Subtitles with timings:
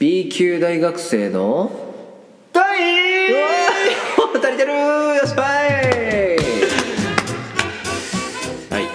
[0.00, 1.70] B 級大学生の
[2.54, 6.38] 第うわー足りてるーよしばい。
[8.70, 8.88] はい。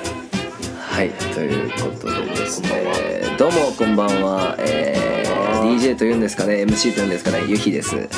[0.79, 8.09] はいということでですねどうもこんばんは、えー、DJ というんですかね MC というんですかねゆひです。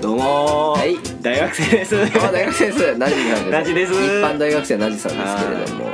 [0.00, 0.96] どうもはい。
[1.20, 1.94] 大学生です。
[1.94, 2.96] あ大学生です。
[2.96, 3.92] ナジさんです。
[3.92, 5.90] 一般大学生ナジさんですけれども、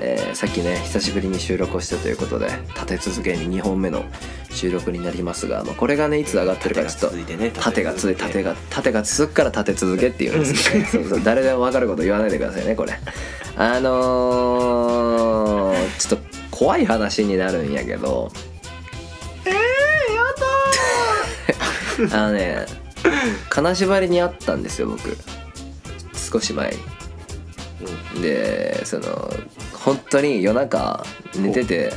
[0.00, 4.04] えーさっきね久しぶりに収録をしたということで立て続けに2本目の
[4.50, 7.16] 収録になりますが、まあ、これがねいつ上がってるかちょっと
[7.60, 12.92] 縦が続いてね縦が縦縦が続くから立て続けっていうんですけど、そうそう誰でも分かること言わないでくださいねこれ。
[13.56, 18.30] あのー、ちょっと怖い話になるんやけど。
[19.44, 19.54] えー、
[22.08, 22.64] や あのね
[23.48, 25.16] 金縛りにあったんですよ僕。
[26.14, 26.78] 少し前に。
[28.22, 29.32] でその
[29.80, 31.04] 本当に夜中
[31.36, 31.92] 寝てて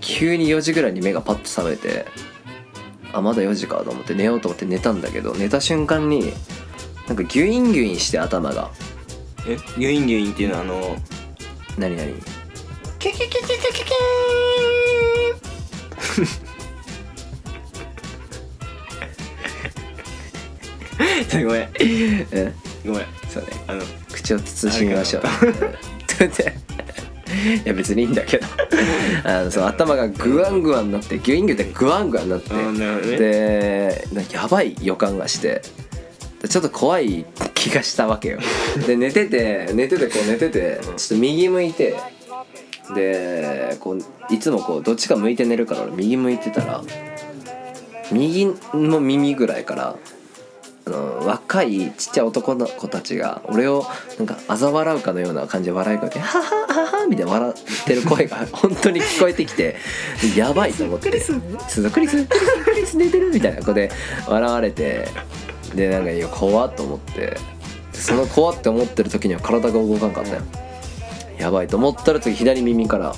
[0.00, 2.06] 急に4時ぐらいに目がパッと覚めて
[3.12, 6.32] あまだ4時かと思って寝ようと思って寝たんだけど寝た瞬間に
[7.06, 8.70] なんかギュインギュインして頭が。
[9.46, 9.56] え？
[9.78, 10.96] ギュインギュインっていうのはあの
[11.78, 12.12] 何何？
[12.98, 13.84] キュキュキュキュキュキュ
[21.30, 22.52] キュごめんえ
[22.84, 23.82] ごめんそうねあの
[24.12, 25.22] 口を慎みましょう
[26.18, 26.52] で
[27.38, 28.46] いや別にいいんだけど。
[29.24, 33.16] あのその頭がグワングワンになってギュインギュってグワングワンになって。
[33.16, 35.62] でなんかやばい予感がして。
[36.42, 38.38] でちょっと怖い気がしたわけよ。
[38.86, 41.96] で寝てて寝ててこう寝ててちょっと右向いて。
[42.94, 46.82] でこういつもこうどっちか向いて寝るから俺右向いてたら
[48.10, 49.96] 右の耳ぐらいから
[50.88, 53.84] あの若いちっちゃい男の子たちが俺を
[54.16, 59.76] なんか嘲笑うかのような感じで笑いかけて「はははは」みたいな笑ってる声が 本当に聞こえてきて
[60.34, 61.32] やばいと思って「クリス
[61.90, 63.90] クリスクリス寝てる」みたいな子で
[64.26, 65.08] 笑われて
[65.74, 67.38] でなんかいや怖っと思ってで
[67.92, 69.10] その怖って思ってる。
[69.10, 70.42] 時には体が動かんかったよ
[71.38, 73.14] やばいと思ったら次左耳から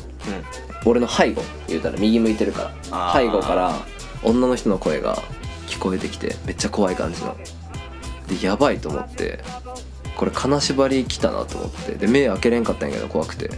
[0.84, 2.52] 俺の背後言うたら右向いてる。
[2.52, 3.74] から背後から
[4.24, 5.16] 女の人の声が
[5.68, 7.36] 聞こえてきてめっちゃ怖い感じの
[8.30, 9.40] でやばいと思って
[10.16, 13.50] これ金縛り来たなと思ってで目開けれんかったんやけど怖くて。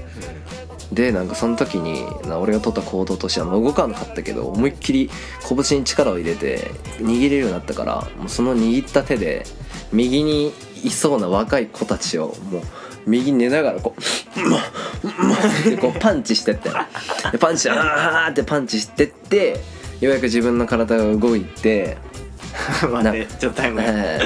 [0.93, 2.05] でなんかその時に
[2.39, 5.11] 俺が取った行動としてはもう動かなかったけど思いっきり
[5.49, 9.47] 拳に力を入れて握れるようになったからもうその握った手で
[9.91, 10.53] 右に
[10.85, 12.63] いそうな若い子たちをもう
[13.07, 14.01] 右に寝ながらこう
[14.39, 16.71] 「うんまうまってこうパンチしてって
[17.33, 19.61] でパンチあーってパンチしてって
[20.01, 21.97] ようやく自分の体が動いて
[22.91, 23.81] 待ってちょっとタイム。
[23.85, 24.21] え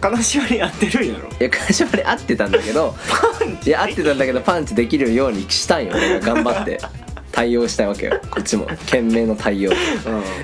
[0.00, 1.28] 金縛りやってるんやろ。
[1.30, 2.94] ーいや金縛り合ってたんだけど
[3.64, 6.78] いや合ってたんだけどパンチできるようにしたんよ俺が頑張って。
[7.32, 8.18] 対応したわけよ。
[8.30, 8.64] こっちも。
[8.64, 9.70] 懸命の対応。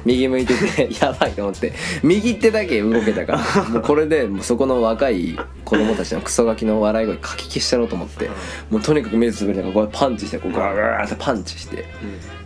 [0.04, 0.52] 右向いて
[0.88, 1.72] てやばいと思って。
[2.02, 3.64] 右手だけ動けたから。
[3.64, 8.28] もうこれでもうそこの若い子供たちのクソガキの笑い声かき消したろうと思って。
[8.69, 11.86] もうとにかく目つぶりながらこうパンチしてこうガーガーってパンチして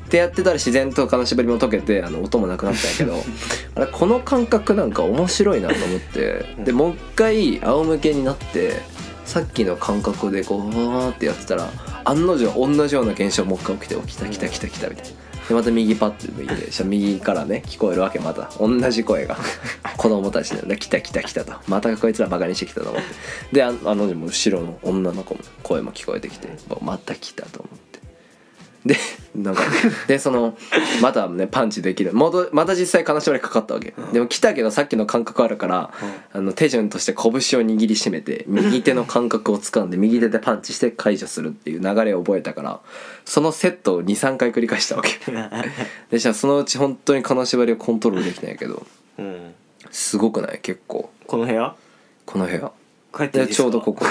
[0.07, 3.25] ってやってたら自然と金縛りも解けてあの音もなくなったんやけど
[3.75, 6.55] あれこの感覚なんか面白いなと思って。
[6.65, 8.81] でもう一回仰向けになって
[9.25, 11.69] さっきの感覚でこうわーってやってたら
[12.05, 15.11] 案の定同じような現象もう一回起きて「起きた来た来た来た」みたいな。
[15.49, 18.51] でまた右パッて向いて右からね聞こえるわけまた。
[18.61, 19.37] 同じ声が
[19.97, 21.53] 子供たちで「来た来た来た」と。
[21.67, 23.09] またこいつらバカにしてきたと思って。
[23.53, 26.49] でああの後ろの女の子の声も聞こえてきて
[26.81, 28.06] また来たと思って
[28.87, 28.97] で
[29.35, 29.63] なんか
[30.07, 30.57] でその
[31.03, 32.15] またねパンチできる。
[32.15, 35.91] もどまた実際金縛りかかったわけ、でも来たけどさっきの感覚あるから、
[36.33, 42.81] あの手順として拳を握りしめて右手の感覚を掴んで右手でパンチして解除するっていう流れを覚えたから
[43.25, 45.11] そのセットを23回繰り返したわけ。
[46.11, 48.87] でじゃあそのうち本当に金縛りをコントロールできたんやけど
[49.19, 49.55] うん。
[49.91, 50.61] すごくない？
[50.61, 51.11] 結構。
[51.27, 51.75] この部屋？
[52.25, 52.73] この部屋
[53.17, 53.63] 帰っていいで ですか？
[53.63, 54.05] ちょうどここ。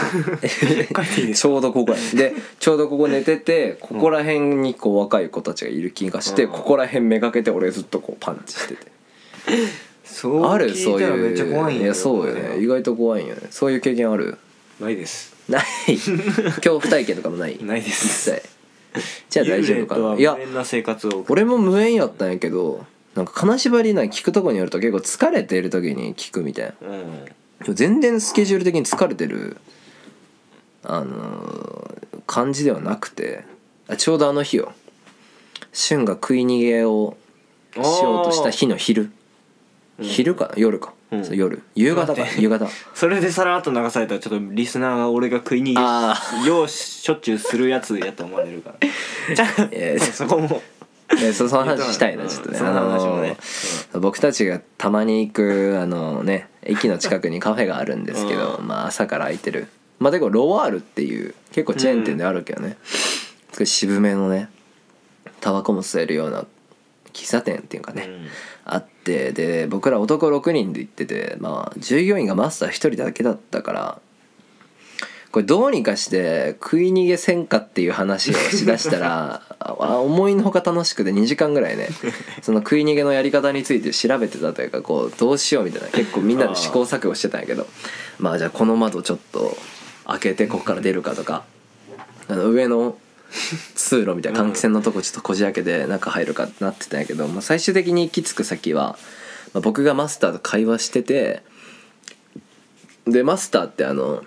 [1.36, 1.98] ちょうどここや。
[2.16, 8.92] でちょうどここ寝ててここら辺にこう若い子たちがいる気がして、うんここら辺めがけて俺ずっとこうパンチしてて。
[10.04, 10.74] そうある？
[10.76, 12.58] そう聞いたらめっちゃ怖いんやそうよね。
[12.60, 13.42] 意外と怖いんよね。
[13.52, 14.38] そういう経験ある？
[14.80, 15.36] ないです。
[15.50, 15.64] ない。
[16.58, 17.58] 恐怖体験とかもない？
[17.62, 18.06] ないです。
[18.08, 18.42] 一切。
[19.30, 20.16] じゃあ大丈夫かな？
[20.16, 20.38] いや
[21.28, 26.88] 俺も無縁やったんやけどなんか金縛りな聞くとこによると結構疲れてる時に聞くみたいな。
[26.88, 27.04] うん
[27.74, 29.58] 全然スケジュール的に疲れてる
[30.84, 33.44] あのー感じではなくて
[33.88, 34.74] あちょうどあの日よ。
[35.74, 37.18] 俊が食い逃げを
[37.76, 39.12] しようとした日の昼。
[40.02, 40.54] 昼かな？
[40.58, 41.36] 夜か、うん。
[41.36, 41.62] 夜。
[41.76, 42.24] 夕方か。
[42.38, 42.68] 夕方。
[42.96, 48.74] それでさらっと流されたらちょっとリスナーが俺が食い逃あげ ようしょっちゅうするやつやと思われるか
[49.28, 49.36] ら。
[49.36, 50.62] じゃあえーそこも
[51.10, 53.36] え そその話したいなちょっとね、その
[54.02, 58.68] 僕たちがたまに行くあのね 駅の近くにカフェがあるんですけど、うん。
[58.68, 59.68] まあ朝から空いてる。
[60.00, 62.78] まあでもロワールっていう結構チェーン店であるけどね、
[63.64, 64.50] 渋めのね
[65.40, 66.46] タバコも吸えるような
[67.14, 68.28] 喫茶店っていうかね、うん。
[68.66, 74.00] あってで僕ら男6人で行っててまあ従業員がマスター1人だけだったから
[75.36, 81.90] これどうにかして食い逃げせんかっていう話をしだしたら あ思いのほか楽しくて2時間ぐらいね
[82.42, 87.68] その食い逃げのやり方について調べてたというかこうどうしようみたいな結構みんなで試行錯誤してたんやけど
[88.18, 89.58] まあじゃあこの窓ちょっと
[90.06, 91.44] 開けてここから出るかとか
[92.30, 92.98] あの上の
[93.76, 98.98] 通路みたいな換気扇のとこちょっとこじ開けて中入るかってなってたんやけど、まあ、最終的に行き着く先は、
[99.52, 101.44] まあ、僕がマスターと会話してて
[103.06, 104.24] でマスターってあの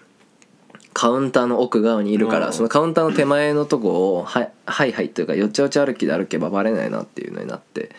[0.99, 2.53] カウンターの奥側にいるから、うん。
[2.53, 7.93] そのカウンターの手前のとこをはいはいはいというかよっちゃよちゃ歩きで歩けばバレないなっていうのになって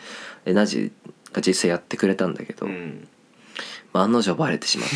[0.44, 0.92] でナジ
[1.32, 3.08] が実際やってくれたんだけど、うん。
[3.94, 4.88] まあ、案の定バレてしまっ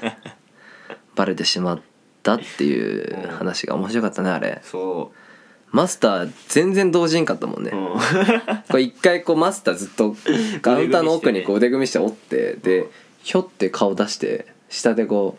[0.00, 0.14] て
[1.16, 1.80] バレてしまっ
[2.22, 4.60] たっていう話が面白かったねあれ。
[4.62, 5.10] そ
[5.72, 7.72] マスター全然動じんかったもんね、
[8.70, 10.14] これ一回こうマスターずっと
[10.62, 12.86] カウンターの奥にこう腕組みしておってで
[13.24, 15.36] ひょって顔出して下でこ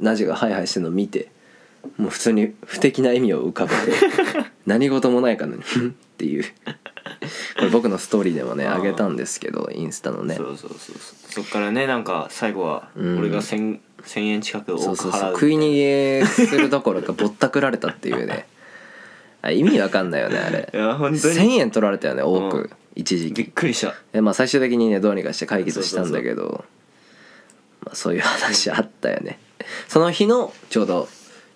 [0.00, 1.32] うナジがハイハイしてるのを見て
[1.96, 3.92] もう普通に不敵な笑みを浮かべて
[4.66, 6.44] 何事もないかのにっていう。
[7.56, 10.36] これ僕のストーリーでもねあげたんですけどインスタのね。
[10.36, 10.96] そうそうそうそう。
[11.30, 13.18] そっからねなんか最後はうん。
[13.18, 15.20] 俺が千千円近く多くそうそうそう。
[15.20, 18.46] 払う食い逃げするどころかぼったくられたっていうね。
[19.40, 20.68] あ意味わかんないよねあれ。
[20.72, 22.70] いや本当1,000に円取られたよね多く、うん。
[22.94, 23.42] 一時期。
[23.42, 23.94] びっくりした。
[24.12, 26.64] でまあ最終的にねどうにかして解決したんだけど
[27.84, 29.38] まあ、そういう話あったよね。
[29.88, 31.08] その日のちょうど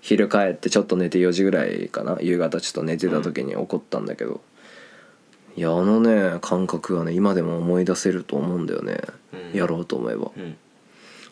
[0.02, 2.18] 昼帰ってちょっと寝て4時ぐらいかな。
[2.20, 4.40] 夕方ちょっと寝てた時に起こったんだけど、
[5.56, 9.00] いやあのね感覚はね今でも思い出せると思うんだよね、
[9.32, 9.58] うん。
[9.58, 10.32] やろうと思えば。
[10.36, 10.56] うん。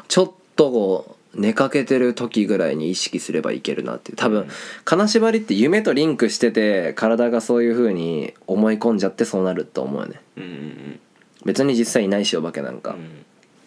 [0.06, 4.16] ちょっとこう寝かけてる時ぐらいに意識すればいけるなっていう。
[4.16, 4.48] 多分
[4.84, 10.20] 金縛りって夢とリンクしてて体がそういう風に思い込んじゃってそうなると思うよね。
[10.36, 11.00] うんうん。
[11.44, 12.96] 別に実際いないしお化けなんか、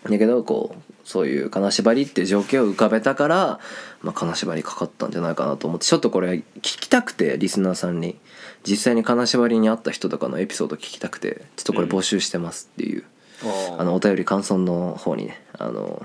[0.06, 0.12] うん。
[0.12, 3.60] だけどこうそういう金縛りっていう情景を浮かべたから、
[4.02, 8.18] まあ、金縛りかかったんじゃないかなと思ってちょっとこれ聞きたくてリスナーさんに。
[8.66, 13.04] 実際に金縛りにあった人とかのエピソード聞きたくてちょっとこれ募集してますっていう、
[13.44, 16.02] ああのお便り感想の方にねあの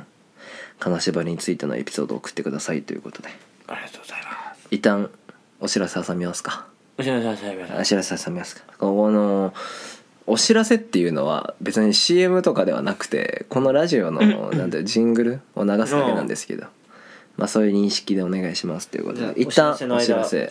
[0.80, 3.28] 金縛りについてのエピソードを送ってくださいということで。
[3.68, 4.66] ありがとうございます。
[4.70, 5.10] 一旦
[5.60, 6.66] お知らせ挟みますか。
[6.98, 8.62] お知らせお知らせお知らせ挟みますか。
[8.78, 9.54] この
[10.28, 16.66] お知らせっていうのは別に CM とかではなくてこのラジオのなんてジングルを流すだけなんですけど、
[17.36, 20.48] まあそういう認識でお願いしますということで一旦お知らせ。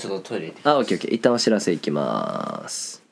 [0.64, 1.14] あオッケーオッケー。
[1.14, 3.07] 一旦お知らせいきます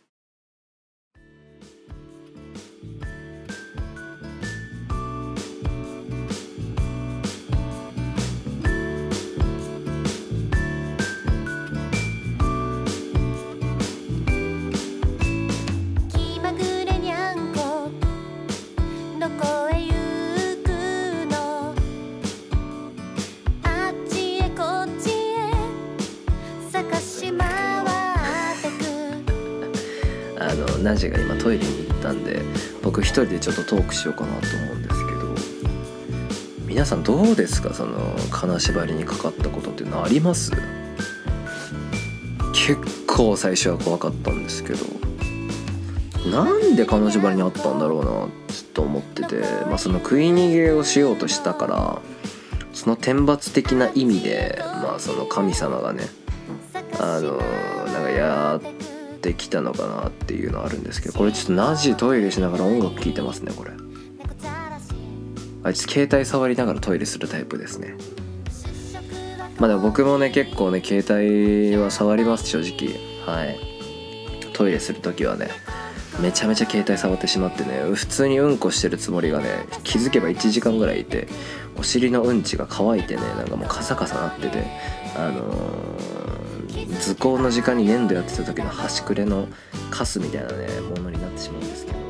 [30.95, 32.42] あのナジが今トイレに行ったんで
[32.81, 37.73] 僕一人でちょっとトークしようかなと思うんですけど皆さんどうですか？
[37.73, 40.54] その金縛りにかかったことっていうのあります？
[42.54, 44.80] 結構最初は怖かったんですけど
[46.31, 48.28] なんで金縛りにあったんだろうな
[48.73, 52.02] と思ってて、まあ、その食い逃げをしようとしたから
[52.73, 56.06] その天罰的な意味で、まあ、その神様がね
[56.99, 57.37] あの
[57.92, 58.61] なんかやっ
[59.26, 63.72] てきたのかなっていうのはあるんですけどこれちょっとナジトイレしながら音楽聴いてますねこれ。
[65.64, 67.96] あいつ携帯触りながらトイレするタイプですね。
[69.58, 73.00] まあでも僕もね結構ね携帯は触ります正直。
[73.26, 73.58] はい。
[74.54, 75.50] トイレする時はね
[76.22, 81.28] めちゃめちゃ携帯触ってしまってね普通にうんこしてるつもりがね気づけば1時間ぐらいいて
[81.78, 84.66] お尻のうんちが乾いてねなんかもうカサカサなってて
[85.18, 86.25] あのー
[86.99, 89.47] 図工の時間に粘土やってた時の端くれの
[89.92, 92.06] カスみたいなねものになってしまうんですけど。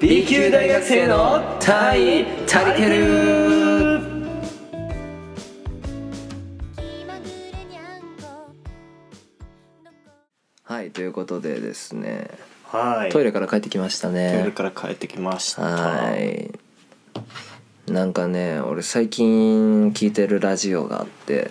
[0.00, 1.56] B 級大学生の
[10.62, 12.30] はいということでですね。
[12.64, 13.10] はい。
[13.10, 15.62] トイレから帰ってきましたトイレねから帰ってきました。
[15.62, 16.67] はい
[17.92, 21.50] なんかね俺最近聞いてるラジオがあって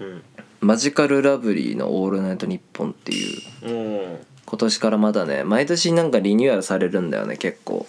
[0.00, 0.22] うん。
[0.60, 3.68] マジカルラブリーの「オールナイトニッポン」っていう。
[3.68, 3.70] う
[4.14, 7.86] ん今年からまだね毎年なんかリニューアルされるんだよね結構。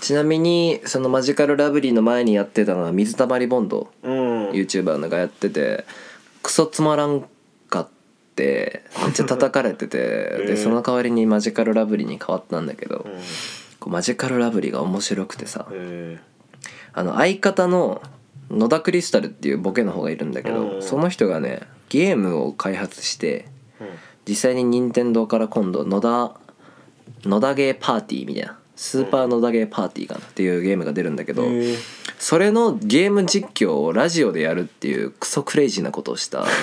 [0.00, 4.50] ちなみにそのマジカルラブリーの前にやってたのは水溜りボンドうん。
[4.50, 5.84] YouTuber のがやってて
[6.42, 7.24] クソつまらん
[7.70, 7.88] かっ
[8.34, 9.98] てめっちゃ叩かれてて
[10.46, 13.06] でその代わりにマジカルラブリーに変わったんだけど
[13.86, 16.18] マジカルラブリーが面白くてさへ
[16.94, 18.02] あの相方の
[18.50, 20.70] 野田クリスタルっていうボケの方がいるんだけうん。
[20.78, 23.46] どその人がねゲームを開発して
[23.80, 26.36] え実際に任天堂から今度野田
[27.24, 31.44] 野田ゲーパーティーみたいなスーパー野田ゲーパーティーかなっていうゲームが出るんだけど
[32.18, 36.44] それのゲーム実況をラジオでやるっていうクソクレイジーなことをした。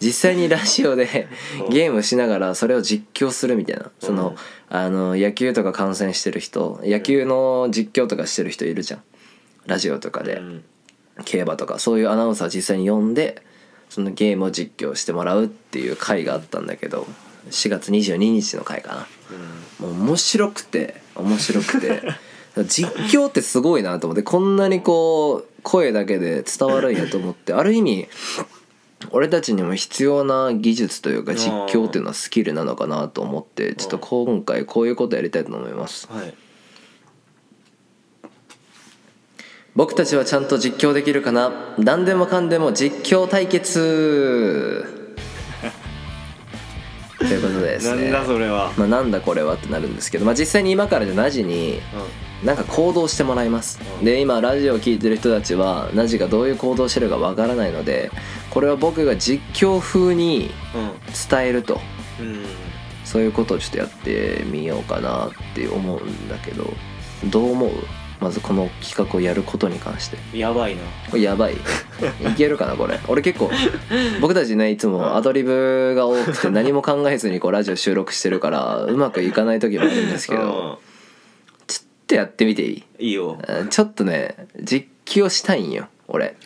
[0.00, 1.26] 実際にラジオで
[1.70, 3.90] ゲームしながらそれを実況するみたいな。
[3.98, 4.36] その
[4.68, 9.02] あの野球とか観戦してる人野球の実況とかしてる人いるじゃん
[9.68, 10.64] ラジオとかでうん。
[11.24, 13.42] 競馬とかそういうアナウンサー実際に呼んで
[13.88, 17.06] そのゲームを実況してもらうっていう回があったんだけど
[17.50, 19.06] 4月22日の回かな。
[19.80, 22.02] もう面白くて面白くて。
[22.66, 28.08] 実況ってすごいなと思ってこんなにこう声だけで伝わるんやと思ってある意味
[29.12, 36.08] 俺たちにも必要な技術というか実況っていうのはスキルなのかなと思ってちょっと今回こういうことやりたいと思います。
[36.10, 36.34] はい
[39.78, 41.52] 僕たちはちゃんと実況できるかな？
[41.78, 44.84] 何でもかんでも実況対決。
[47.16, 48.10] ということでですね。
[48.10, 48.72] なんだそれは。
[48.76, 51.78] まあ、なんだこれはってなるんですけど、まあ、実際に今からじゃナジに
[52.42, 53.78] なんか行動してもらいます。
[54.00, 58.10] うんで今ラジオを聞いてる人たちはナジがどういう行動してるかわからないので
[58.50, 60.50] これは僕が実況風に
[61.30, 61.80] 伝えると。
[62.18, 62.40] うんうん。
[63.04, 66.68] そういうことをちょっとやってみようかなって思うんだけど
[67.26, 67.70] どう思う？
[68.20, 70.16] まずこの企画をやることに関して。
[70.36, 70.82] やばいな。
[71.10, 71.54] これやばい。
[72.28, 72.98] いけるかなこれ。
[73.08, 73.50] 俺結構
[74.20, 80.80] 僕たちねいつもアドリブが多くて何も考えずにこうラジオ収録してるからうまくいかない時もあるんですけど
[81.66, 82.84] ちょっとやってみていい？
[82.98, 83.38] うんいいよ。
[83.46, 86.36] うんちょっとね実況したいんよ俺。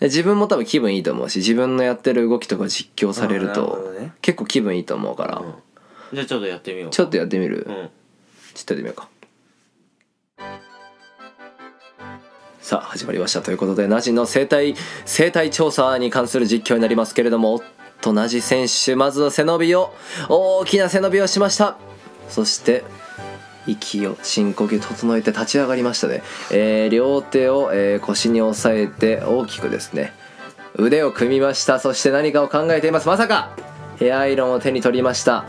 [0.00, 5.38] 自分も多分気分いいと思うし自分のやってる動きとか実況されると結構気分いいと思うから。
[5.38, 5.54] うん。
[6.12, 6.90] じゃあちょっとやってみよう。
[6.90, 7.66] ちょっとやってみる？
[7.68, 7.74] うん。
[8.54, 9.08] ちょっとやってみようか
[12.66, 13.42] さあ始まりました。
[13.42, 17.62] ということでナジの生態生態調査に関する実況になりますけれどもおっ
[18.00, 19.94] とナジ選手まずは背伸びを
[20.28, 21.76] 大きな背伸びをしました。
[22.28, 22.82] そして
[23.68, 30.12] 息を深呼吸整えて立ち上がりましたね、えー両手を、えー腰に押さえて大きくですね
[30.74, 31.78] 腕を組みました。
[31.78, 33.06] そして何かを考えています。
[33.06, 33.50] まさか
[34.00, 35.44] ヘアアイロンを手に取りました。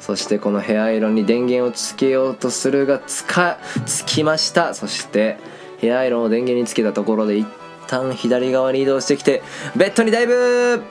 [0.00, 4.74] そしてこのヘアアイロンに電源をつけようとするがつかつきました。
[4.74, 5.36] そして
[5.78, 7.46] ヘアアイロンを電源につけたところで一
[7.86, 9.42] 旦左側に移動してきて
[9.76, 10.82] ベッドにダイブ。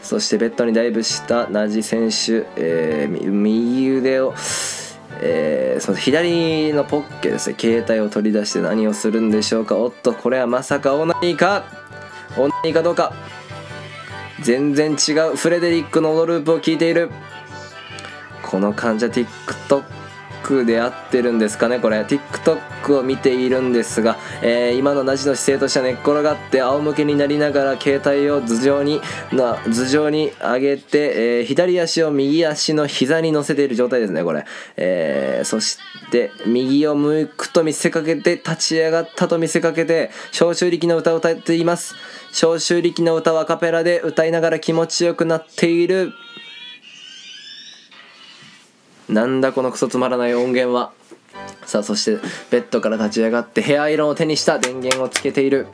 [0.00, 4.32] そしてベッドにダイブしたナジ選手、えー右腕を、
[5.20, 7.56] えーその左のポッケですね。
[7.58, 9.76] 携帯を取り出して何をするんでしょうか。
[9.76, 11.64] おっとこれはまさかオナニーか。
[12.36, 13.12] オナニーかどうか。
[14.40, 17.10] 全然違うフレデリックのオドループを聞いている。
[18.42, 19.84] この患者 TikTok
[20.64, 21.78] で合ってるんですかね？
[21.78, 22.00] これ。
[22.00, 29.00] TikTok を見ているんですが、えー今のナジの姿勢としては寝っ転がって仰向けになりながら携帯を頭上に
[29.32, 34.44] な頭上に上げて、えー左足を右足の膝に乗せている状態ですねこれ、
[34.76, 35.78] えーそし
[36.10, 41.94] て右を向くと見せかけて立ち上がったと見せかけて召集力の歌を歌っています。
[42.32, 46.12] 召集力の歌はカペラで歌いながら気持ちよくなっている
[49.08, 50.92] なんだこのクソつまらない音源は。
[51.64, 52.18] さあそして
[52.50, 55.66] ベッドから立ち上がってヘアアイロンを手にした電源をつけている。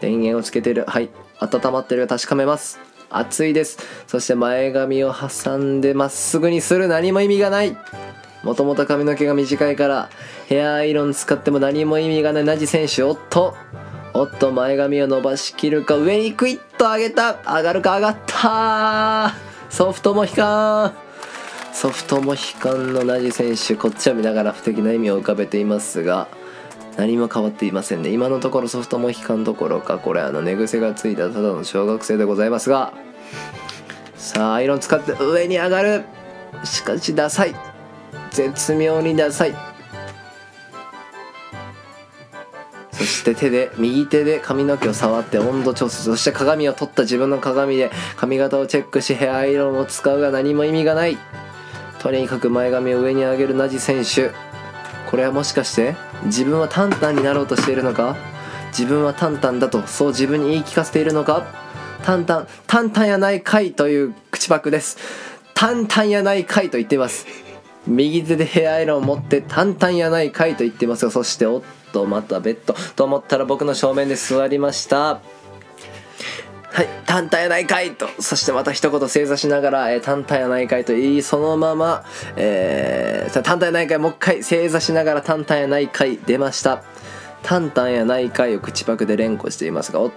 [0.00, 0.84] 電源をつけている。
[0.86, 1.10] はい。
[1.40, 2.80] 温まってる確かめます。
[3.10, 3.78] 熱いです。
[4.06, 7.76] そして前髪を挟んでまっすぐにする何も意味がない。
[8.42, 10.10] もともと髪の毛が短いから
[10.46, 12.44] ヘアアイロン使っても何も意味がない。
[12.44, 13.54] ナジ選手おっと。
[14.14, 17.34] おっと前髪を伸ばしきるか上にクイッと上げた。
[17.44, 19.34] 上がるか上がった
[19.70, 21.07] ソフトモヒカン
[21.80, 26.26] ソフトモヒカンのナジ選手こっちを見ながら不敵な意味を浮かべていますが
[26.96, 28.10] 何も変わっていませんね。
[28.10, 32.92] 今のところソフトモヒカンどころかこれあの寝癖がついたただの小学生でございますが
[34.16, 36.04] さあアイロン使って上に上がる。
[36.64, 37.54] しかしダサい。
[38.32, 39.54] 絶妙にダサい。
[42.90, 46.02] そして手で右手で髪の毛を触って温度調節。
[46.02, 51.16] そして鏡を取った自分の鏡で髪型をチェックしヘアアイロンを使うが何も意味がない。
[52.00, 54.30] とにかく前髪を上に上げるナジ選手。
[55.10, 58.16] これはもしかして自分はタンタンになろうとしているのか？
[58.68, 61.46] 自分はタンタンだとそう自分に言い聞かせているのか？
[62.04, 64.98] タンタンタンタンやないかいという口パクです。
[65.54, 67.26] タンタンやないかいと言っています。
[67.86, 71.62] 右手でヘアアイロンを持ってタンタンやないかいと言ってますよそしておっ
[71.92, 75.20] とまたベッドと思ったら僕の正面で座りました。
[76.70, 82.04] はい、単体やないかいと、そしてまた一言正座しながら、えー、単体やないかいと言い、そのまま、
[82.36, 86.82] えー、単体やないかい、もう一回正座しながら単体やないかい出ました。
[87.42, 90.12] 単体やないかいを口パクで連呼していますが、おっ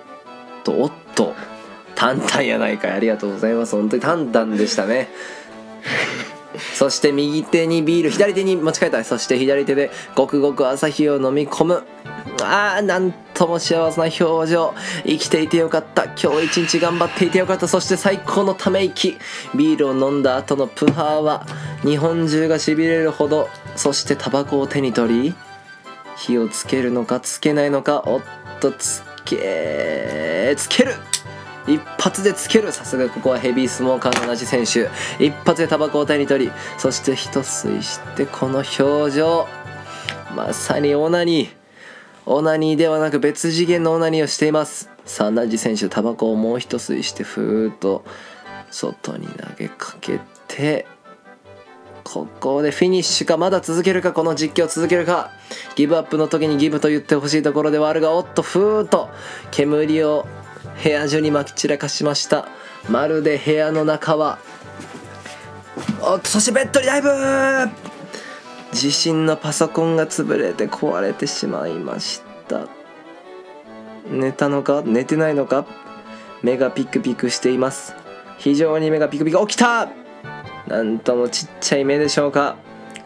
[0.64, 1.34] と、おっと、
[1.96, 3.76] 単体やないかい、ありがとうございます。
[3.76, 5.10] 本当に単々でしたね。
[6.74, 9.04] そして右手にビール左手に持ち替えた。
[9.04, 11.84] そして左手でごくごく朝日を飲み込む。
[12.44, 14.74] あーなんとも幸せな表情。
[15.06, 16.06] 生きていてよかった。
[16.06, 17.68] 今日一日頑張っていてよかった。
[17.68, 19.18] そして最高のため息。
[19.56, 21.46] ビールを飲んだ後のプハーは
[21.84, 23.50] 日本中がしびれるほど。
[23.76, 25.36] そしてタバコを手に取り
[26.18, 28.22] 火をつけるのかつけないのかおっ
[28.60, 30.94] とつけつける。
[31.68, 32.72] 一発でつける。
[32.72, 34.90] さすがここはヘビースモーカーの同じ選手。
[35.24, 39.48] 一発でタバコを手に取りそして一吸いしてこの表情。
[40.36, 41.50] まさにオナニー。
[42.26, 44.90] オナニーではなく別次元のオナニーをしています。
[45.06, 48.04] さあナジ選手タバコをもう一吸いしてふーっと
[48.70, 50.86] 外に投げかけて
[52.04, 55.32] ここでフィニッシュかまだ続けるかこの実況続けるか。
[55.76, 59.10] ギブアップの時にギブと言ってほしいところではあるがおっとふーっと
[59.52, 60.26] 煙を
[60.84, 62.48] 部屋中にまき散らかしました。
[62.90, 64.40] まるで部屋の中は
[66.02, 67.10] おっとそしてベッドにダイブ。
[68.74, 72.68] 自身のパソコンが潰れて壊れてしまいました。
[74.10, 74.82] 寝たのか？
[74.86, 75.66] 寝てないのか？
[76.42, 77.94] 目がピクピクしています。
[78.38, 79.90] 非常に目がピクピク起きた。
[80.68, 82.56] なんともちっちゃい目でしょうか。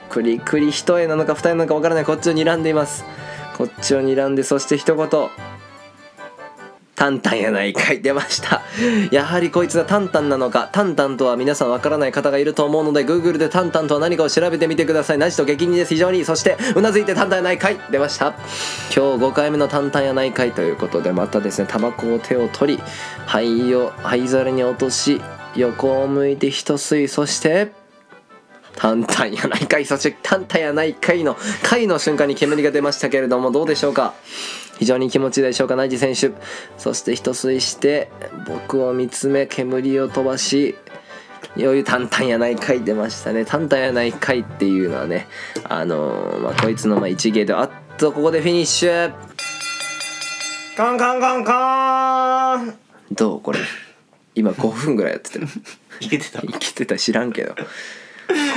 [0.09, 2.05] クリクリ一重なのか二重なのかわからない。
[2.05, 3.03] こっちを睨んでいます。
[3.57, 5.07] こっちを睨んでそして一言。
[6.95, 8.61] タンタンやないかい出ました。
[9.11, 10.69] やはりこいつがタンタンなのか。
[10.71, 15.17] タンタンとは皆さんわからない方がいると思うので Google でタンタンとは何かを調べてみてください。
[15.17, 15.89] ナジと激似です。
[15.89, 16.23] 非常に。
[16.23, 18.27] そしてうなずいてタンタンやないかい出ました。
[18.27, 18.37] 今
[19.17, 22.83] 日5回目のタンタンやないかいということでまたですねタバコを手を取り
[23.25, 25.21] 灰を灰皿に落とし
[25.55, 27.71] 横を向いて一吸いそして
[28.77, 29.85] タンタンやないかい。
[29.85, 34.13] そしてタンタンやないかいの回の瞬間に煙が出ましたけれどもどうでしょうか？
[34.77, 35.75] 非常に気持ちいいでしょうか。
[35.75, 36.31] ナイジ選手。
[36.77, 38.09] そして一吸いして
[38.47, 40.75] 僕を見つめ煙を飛ばし
[41.57, 43.45] 余裕タンタンやないかい出ましたね。
[43.45, 45.27] タンタンやないかいっていうのはね
[45.63, 49.13] あのーまあこいつのまあ一芸であっとここでフィニッシュ。
[50.75, 52.77] カンカンカンカン。
[53.11, 53.59] どうこれ。
[54.33, 55.47] 今5分ぐらいやってたよ
[56.01, 56.41] いけてた。
[56.41, 56.97] 生きてた。
[56.97, 57.55] 知らんけど。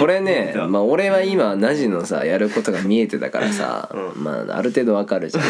[0.01, 4.25] これねまあ俺は今ナジのさやることが見えてたからさ、うん。
[4.25, 5.45] まあある程度わかるじゃん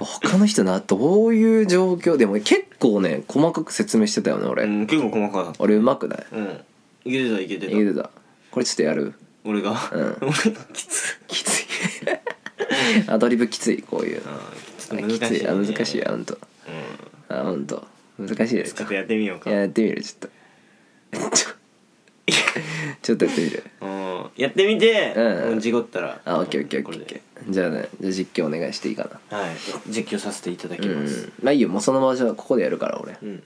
[0.00, 2.16] 他の人などういう状況？
[2.16, 6.18] でも結構ね細かく説明してたよね俺、うん結構細かかっ俺うまくない？
[6.30, 6.60] たうん。
[7.04, 7.72] いけてたいけてた。
[7.72, 8.10] 言うてた。
[8.50, 9.14] これちょっとやる。
[9.44, 9.72] 俺が？
[9.92, 10.16] うん。
[10.22, 10.32] 俺
[10.72, 11.64] きつきつい。
[13.08, 14.32] アドリブきついこういうの。
[14.78, 15.28] ちょっと難しいね。
[15.28, 16.38] きついあ難しいあほんと
[17.28, 17.36] うん。
[17.36, 17.86] あほんと
[18.18, 18.80] 難しいですか？
[18.80, 19.50] ちょっとやってみようか。
[19.50, 20.28] いややってみるちょっ
[21.20, 21.30] と。
[21.36, 21.50] ちょ
[23.02, 23.64] ちょっとやってみる。
[23.82, 24.24] うん。
[24.36, 26.20] やってみてうん事故ったら。
[26.24, 29.38] あオッケーオッケーオッケーオッケーじゃあねじゃあ実況お願いしていいかな。
[29.38, 29.54] はい。
[29.88, 31.02] 実況させていただきうん。
[31.02, 33.16] ますまあいいよもうそのままじゃあここでやるから俺。
[33.22, 33.42] うん。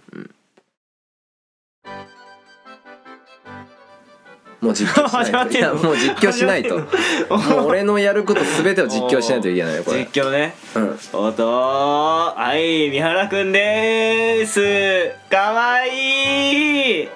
[4.60, 5.58] もう実況し始まないと。
[5.58, 6.78] いってんのやもう実況しないと。
[7.56, 10.00] もう俺のやること全てを実況しないといけないよこれ。
[10.00, 10.54] 実況ね。
[10.74, 10.98] うん。
[11.12, 15.30] おとはい三原くんでーす。
[15.30, 17.08] かわいい。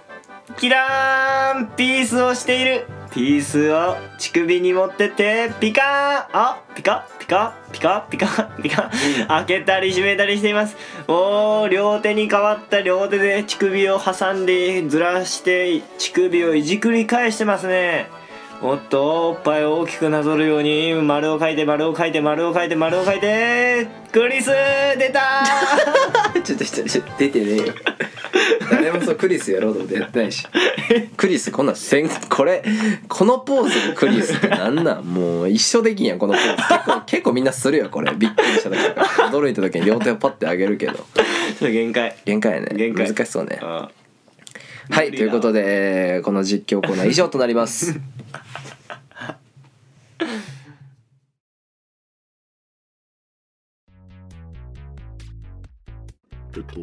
[0.56, 1.72] キラーン。
[1.76, 5.86] ピースをしているピースを乳首に持ってってピカーン
[6.32, 8.90] あピカピカピカピカピカ
[9.28, 10.76] 開けたり閉めたりしています。
[11.08, 18.08] おー両手に変わった両手で乳首を挟んでずらして乳首をいじくり返してますね
[18.64, 24.50] おっとおっぱいを大きくなぞるように丸を書いて丸を書いて丸を書いて丸を書いてクリス
[24.98, 25.42] 出た
[26.44, 27.64] ちょっとちょっと出てねえよ。
[28.70, 30.46] 誰もそうクリスやろうと思ってやってないし。
[31.16, 32.62] クリスこんなんせんこれ
[33.08, 35.04] このポーズでクリスってなんなん？
[35.04, 36.56] もう一生できんやんこのポーズ。
[36.56, 38.12] 結構結構みんなするよこれ。
[38.14, 39.02] びっくりした時とか。
[39.32, 40.92] 驚いた時に両手をパッて上げるけど。
[40.92, 41.04] ちょっ
[41.58, 42.14] と限界。
[42.24, 42.68] 限界やね。
[42.76, 43.08] 限界。
[43.12, 43.58] 難しそうね。
[43.60, 43.90] あ
[44.90, 47.98] はいということでこの実況コーナー以上となります
[56.54, 56.74] えっと、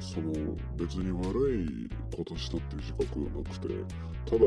[0.00, 0.32] その
[0.76, 3.68] 別に悪いことしたっていう自覚はなくて、
[4.26, 4.40] ただ、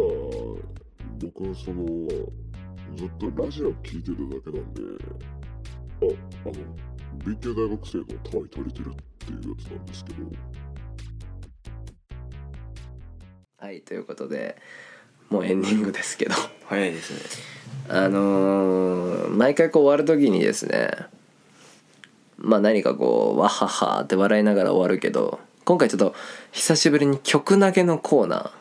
[1.20, 1.86] 僕はその、
[2.96, 4.82] ずっとラジオ聞いてるだけなんで、
[6.02, 6.06] あ、
[6.46, 6.54] あの、
[7.26, 10.24] B 級大学生のタワイ足りてるっていうやつなんですけど、
[13.58, 14.58] はいということで
[15.30, 16.36] もうエンディングですけど。
[16.66, 17.20] 早いですね。
[17.90, 20.92] あのー毎回こう終わる時にですね
[22.38, 26.14] まあ何かこうわははって笑いながら終わるけど今回ちょっと
[26.52, 28.52] 久しぶりに曲投げのコーナ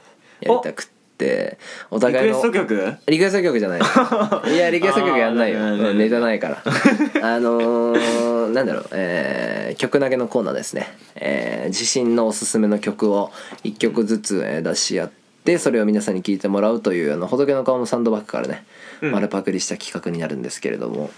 [0.40, 0.86] ーやりたくっ
[1.18, 1.58] て
[1.90, 2.96] おリク互いのエスト曲？
[3.06, 3.80] リクエスト曲じゃない。
[4.52, 5.58] いやリクエスト曲やんないよ。
[5.60, 6.62] あーうんネタないから。
[7.22, 13.30] あのー、なんだろう、えー曲投げのコーナーですね、えー自身のおすすめの曲を
[13.64, 15.10] 1曲ずつえー出し合っ
[15.44, 18.64] てそれを皆さんに聴いてもらうというあの仏の顔のサンドバッグからね、
[19.00, 19.12] うん。
[19.12, 21.10] 丸パクリした企画になるんですけれども。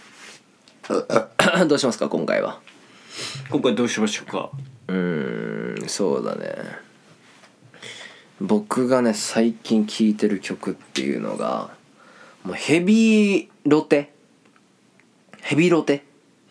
[1.69, 2.61] どうしますか今回は？
[3.51, 4.51] 今回どうしましょうか？
[4.89, 6.55] うーんそうだね。
[8.41, 11.71] 僕がね最近聴いてる曲っていうのが
[12.43, 14.13] もうヘビーロテ。
[15.41, 16.05] ヘビロテ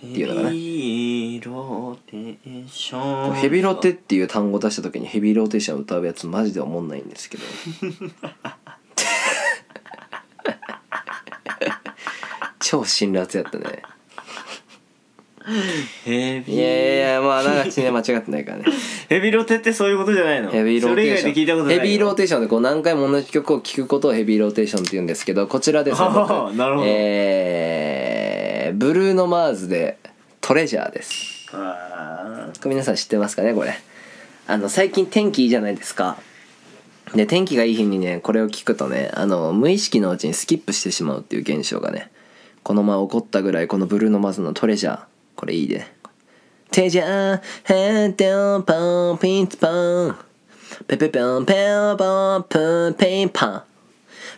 [0.03, 3.33] っていうのかなヘビーローテーション。
[3.35, 7.43] ヘビロテっていう単語出した時にヘビーローテーション歌うやつマジで思んないんですけど。
[12.59, 13.81] 超辛辣やったね。
[16.05, 16.53] ヘビ。
[16.53, 18.65] いやいーやまあ長ね間違ってないからね。
[19.09, 20.49] ヘビロテってそういうことじゃないの？
[20.51, 21.33] ヘビーロテーション。
[21.67, 29.97] ヘビーローテテーションでこう何回も同じ曲を聴くことをヘビーローテーションって言うんですけどこちらですね僕 あーー、ブルーノ・マーズで
[30.41, 31.47] 「トレジャー」です。
[31.53, 33.73] あこれ皆さん知ってますかねこれ。
[34.47, 36.17] あの最近天気いいじゃないですか。
[37.15, 42.11] で天気がいい日にねこれを聞くとねあの無意識のうちにスキップしてしまうっていう現象がね
[42.63, 44.99] この前起こったぐらいこのブルーノ・マーズの「トレジャー」
[45.35, 45.93] これいいね。
[46.71, 47.73] テジャーヘ
[48.07, 50.15] ッドンポンピンツポン。
[50.87, 53.61] ペペペンペンポンプンピンポン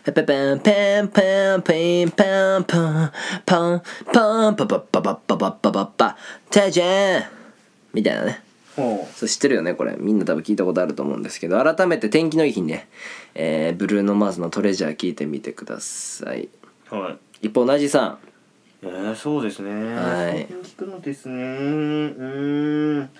[0.06, 3.10] ペペペンペンペンピンペンポン
[3.44, 6.16] ポンポンパパパパパパパパパ
[6.48, 7.24] テジャー
[7.92, 8.40] みたいなね
[8.76, 12.86] そう知ってるよねこれみんな多分聞いたことあると思うんですけど改めて天気のいい日にね、
[13.34, 16.50] えーブルーノ・マーズの「トレジャー」聞いてみてください
[16.88, 18.18] はい一方同じさん
[18.82, 21.44] えー、そうですねはい聞くのですねう
[23.00, 23.10] ん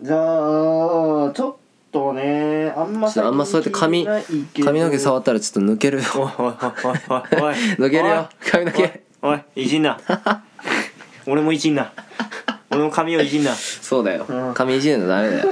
[0.00, 1.55] じゃあちょっ
[1.96, 4.06] とねあんまちょっとあんまそうやって髪
[4.62, 6.02] 髪の毛触ったらちょっと抜ける。
[6.02, 6.52] よおいおい
[7.42, 7.54] おい。
[7.54, 8.28] 抜けるよ。
[8.50, 9.02] 髪の毛。
[9.22, 9.98] おいおいいじんな。
[11.26, 11.92] 俺もいじんな。
[12.70, 13.54] 俺の髪をいじんな。
[13.54, 14.26] そうだよ。
[14.28, 14.54] うん。
[14.54, 15.48] 髪いじるのダメだよ。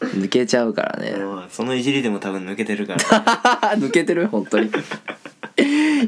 [0.00, 1.10] 抜けちゃうからね。
[1.10, 3.00] うんそのいじりでも多分抜けてるから。
[3.76, 4.26] 抜けてる？
[4.28, 4.70] 本当に。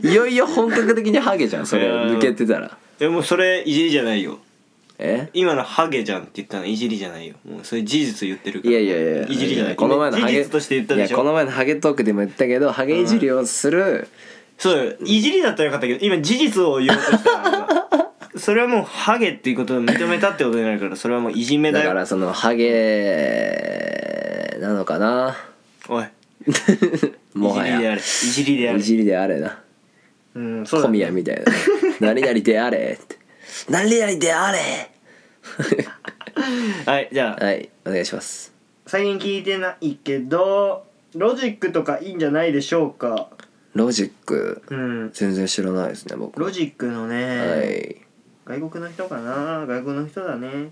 [0.02, 2.76] いよいよ本格的にハゲじゃんそれ抜けてたら。
[2.98, 4.38] でもそれいじりじゃないよ
[4.98, 5.28] え？
[5.34, 7.34] 今のハゲじゃんって言ったのいじりじゃないよ。
[7.44, 8.72] もうそれ事実言ってるから。
[8.72, 9.76] いやいやいやいじりじゃない。
[9.76, 11.08] この前のハゲ事実として言ったでしょ？
[11.08, 14.08] いやこの前のハゲトークでも言ったけどハゲいじりをする、
[14.58, 17.66] そうよいじりだったらよかったけど今事実を言おうとしたから。
[18.38, 21.84] それはもうハゲっていうことを認めたってことになるからそれはもういじめだよ。
[21.86, 25.34] だからそのハゲなのかな？
[25.88, 26.04] おい。
[27.34, 28.78] もはいやじりであれ。
[28.78, 29.30] いじりであれ。
[29.30, 29.58] いじりであれな。
[30.34, 31.42] うんそうだ小宮みたいな
[32.12, 33.15] 「何々であれ」って
[33.68, 34.90] 「何々であれ。
[36.86, 37.44] はいじゃ」あ。
[37.44, 38.52] はいお願いします。
[38.86, 43.30] 最近聞いてないけどロジックとかいいんじゃないでしょうか？
[43.74, 44.62] ロジック。
[44.68, 45.10] うん。
[45.12, 46.38] 全然知らないですね僕。
[46.40, 47.40] ロジックのね、
[48.46, 48.60] はい。
[48.60, 49.66] 外国の人かな？
[49.66, 50.70] 外国の人だね。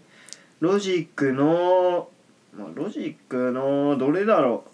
[0.60, 2.08] ロジックの、
[2.56, 4.64] まあ、ロジックのどれだろ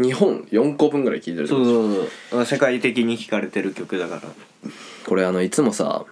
[0.00, 1.48] 日本4個分ぐらい聴いてる。
[1.48, 2.46] そうそうそう。
[2.46, 4.22] 世界的に聴かれてる曲だから。
[5.06, 6.04] これあのいつもさ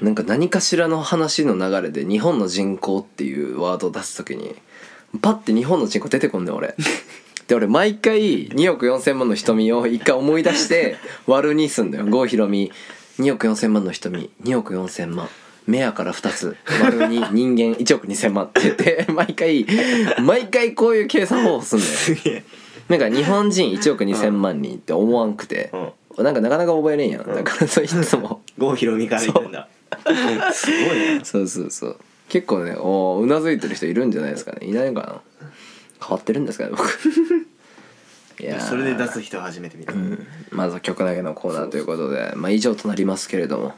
[0.00, 4.54] なんか何かしらの話の流れで日本の人口っていうワードを出す時に
[5.20, 6.74] パッて日本の人口出てこんねん俺。
[7.48, 12.06] で俺毎回2億4千万の瞳を一回思い出して 割るにすんだよ。
[12.06, 12.70] 郷ひろみ
[13.18, 14.30] 2億4千万の瞳。
[14.44, 15.28] 2億4千万。
[15.66, 16.56] 目やから2つ。
[16.82, 19.66] 割るに人間1億2千万って言って毎回
[20.22, 21.90] 毎回こういう計算方法すんだよ。
[21.92, 22.44] すげえ
[22.90, 25.70] なんか日本人1億2千万人って思わんくて、
[26.18, 28.42] なんかなかなか覚えれんやん、だからそういつも。
[28.58, 29.68] 郷ひろみから言ってんだ。
[30.52, 31.20] すごいね。
[31.22, 31.96] そうそうそう。
[32.28, 34.66] 結構ねおーうなずいてる人いるんじゃないですかね。
[34.66, 35.20] いないかな。
[36.00, 36.82] 変わってるんですかね僕。
[38.42, 38.60] いやー。
[38.60, 40.26] それで出す人は初めて見た、うん。
[40.50, 42.32] まずは曲だけのコーナーということで。
[42.34, 43.74] まあ以上となりますけれども。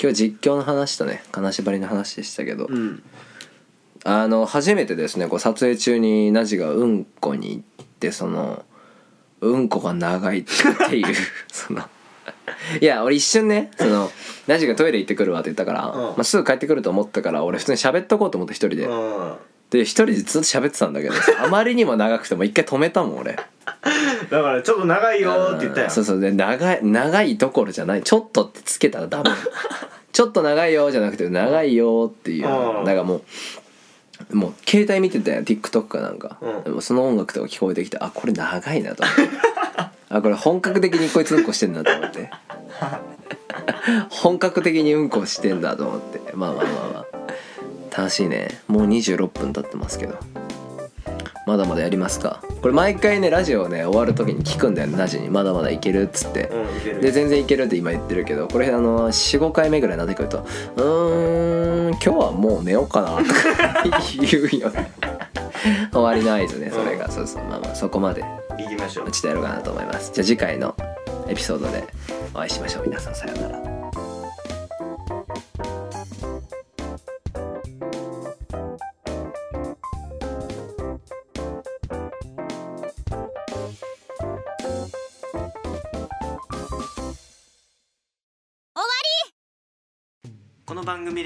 [0.00, 3.02] 今日実況の話とね金縛りの話でしたけど、うん。
[4.04, 7.75] あの初めてですねこう撮影中にナジがうんこに行って
[8.12, 8.64] その
[9.40, 10.44] うんこが長いっ
[10.88, 11.14] ていう
[11.52, 11.82] その
[12.80, 14.10] いや俺一瞬ねその
[14.46, 16.02] ナジがトイレ行ってくるわって言ったから、うん。
[16.02, 19.34] まあ、すぐ帰ってくると思ったから俺普通に喋っとこうと思って一人で、うん。
[19.70, 23.34] で一人でずっと喋ってたんだけどあまりにも長くても一回止めたもん俺。
[23.34, 25.90] だからちょっと長いよーって言ったやん。
[25.90, 26.20] そうそう。
[26.20, 29.30] で長い長いどころじゃないちょっとってつけたらダメ。
[30.12, 32.84] ちょっと長いよじゃなくて長いよっていううん。
[32.84, 33.22] だからもう
[34.32, 36.64] もう携帯見てたよ TikTok かなんか、うん。
[36.64, 39.36] でもその音楽とか聞こえてきてあこれ長いなと思って。
[40.08, 42.30] あこれ本格的にこいつうんこしてんだと思って。
[44.10, 46.20] 本格的にうんこしてんだと思って。
[46.34, 47.96] まあまあまあまあ。
[47.96, 48.48] 楽しいね。
[48.68, 50.18] もう26分経ってますけど
[51.46, 52.42] まだまだやりますか。
[52.60, 57.00] これ毎回ねラジオね終わる時に聞くんだよねナジに「まだまだいける」っつって、うんいける。
[57.00, 60.44] で全然いけるって今言ってるけどこれあの45回目ぐらいになってくると
[60.76, 63.82] 「うーん今日はもう寝ようかな」とか
[64.20, 64.90] 言うよね。
[65.92, 67.44] 終わりの合図ねそれが、そうそう。
[67.44, 68.22] まあまあそこまで
[68.58, 69.10] 行きましょう。
[69.10, 70.10] ちょっとやろうかなと思います。
[70.12, 70.74] じゃあ次回の
[71.28, 71.84] エピソードで
[72.34, 72.82] お会いしましょう。
[72.86, 73.65] 皆さんさようなら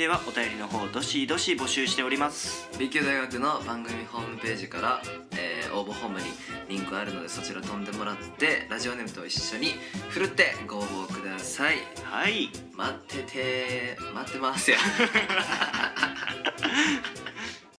[0.01, 2.71] ではお便りの方どしどし募集しております。
[2.79, 6.25] 立教大学の番組ホームページから、えー応募ホームに
[6.69, 9.75] リンクあるのでそちら飛んでもらってラジオネームと一緒に
[10.09, 11.77] ふるってご応募ください。
[12.03, 12.51] はい。
[12.77, 14.79] 待ってて待ってますよ